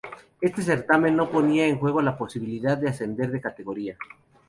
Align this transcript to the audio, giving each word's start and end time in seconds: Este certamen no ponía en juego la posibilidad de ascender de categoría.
Este 0.41 0.63
certamen 0.63 1.15
no 1.15 1.29
ponía 1.29 1.67
en 1.67 1.77
juego 1.77 2.01
la 2.01 2.17
posibilidad 2.17 2.75
de 2.75 2.89
ascender 2.89 3.29
de 3.31 3.39
categoría. 3.39 3.95